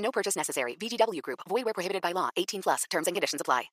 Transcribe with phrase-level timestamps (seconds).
[0.00, 0.76] No purchase necessary.
[0.76, 1.40] VGW Group.
[1.48, 2.30] Void where prohibited by law.
[2.36, 2.84] 18 plus.
[2.90, 3.70] Terms and conditions apply.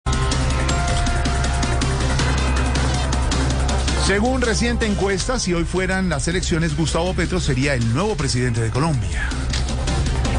[4.08, 8.72] Según reciente encuesta, si hoy fueran las elecciones, Gustavo Petro sería el nuevo presidente de
[8.72, 9.28] Colombia.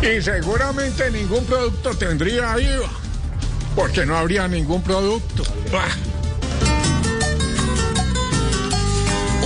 [0.00, 2.88] Y seguramente ningún producto tendría IVA,
[3.76, 5.42] porque no habría ningún producto.
[5.70, 6.17] Bah.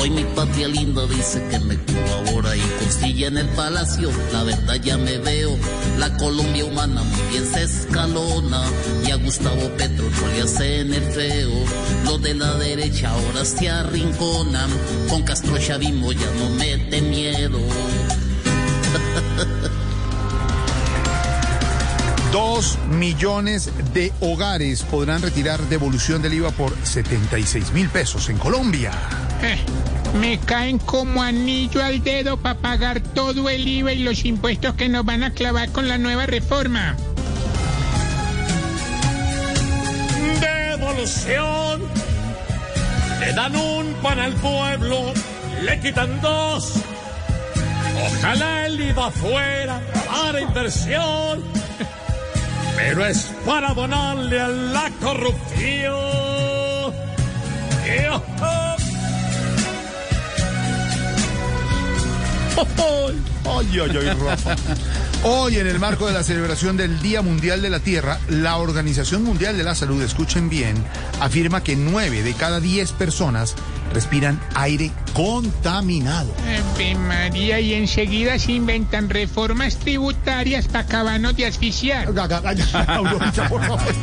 [0.03, 4.11] Hoy mi patria linda dice que me colabora y consigue en el palacio.
[4.33, 5.57] La verdad ya me veo,
[5.97, 8.65] la Colombia humana muy bien se escalona.
[9.07, 11.53] Y a Gustavo Petro no le hacen el feo.
[12.05, 14.71] Los de la derecha ahora se arrinconan.
[15.09, 17.61] Con Castro Chavismo ya no mete miedo.
[22.33, 28.91] Dos millones de hogares podrán retirar devolución del IVA por 76 mil pesos en Colombia.
[29.43, 29.59] Eh,
[30.19, 34.89] me caen como anillo al dedo para pagar todo el IVA y los impuestos que
[34.89, 36.97] nos van a clavar con la nueva reforma.
[40.41, 41.83] Devolución.
[43.21, 45.13] Le dan un pan al pueblo,
[45.63, 46.77] le quitan dos.
[48.07, 51.43] Ojalá el IVA fuera para inversión,
[52.93, 56.13] pero es para donarle a la corrupción.
[63.71, 64.57] Ay, ay, ay, Rafa.
[65.23, 69.23] Hoy, en el marco de la celebración del Día Mundial de la Tierra, la Organización
[69.23, 70.75] Mundial de la Salud, escuchen bien,
[71.21, 73.55] afirma que nueve de cada diez personas
[73.95, 76.35] respiran aire contaminado.
[76.75, 82.09] Ave María, y enseguida se inventan reformas tributarias para acabarnos de asfixiar.
[82.09, 83.95] Aurorita, por favor.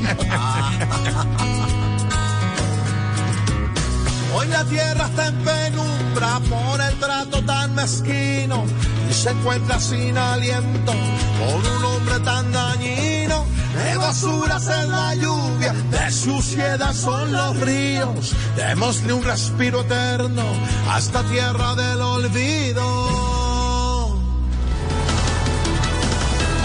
[4.33, 8.63] Hoy la tierra está en penumbra por el trato tan mezquino
[9.09, 13.45] y se encuentra sin aliento con un hombre tan dañino.
[13.75, 18.33] De basuras en la lluvia, de suciedad son los ríos.
[18.55, 20.43] Démosle un respiro eterno
[20.89, 23.39] a esta tierra del olvido.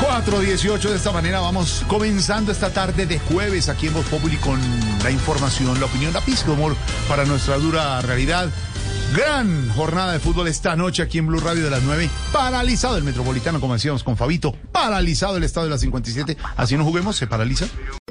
[0.05, 4.61] 4.18 de esta manera vamos comenzando esta tarde de jueves aquí en Voz Populi con
[5.03, 6.77] la información, la opinión, la pizca de humor
[7.09, 8.49] para nuestra dura realidad.
[9.13, 12.11] Gran jornada de fútbol esta noche aquí en Blue Radio de las 9.
[12.33, 14.57] Paralizado el Metropolitano, como decíamos con Fabito.
[14.73, 16.37] Paralizado el estado de las 57.
[16.57, 17.67] Así no juguemos, se paraliza.